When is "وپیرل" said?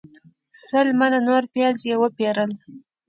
2.03-2.51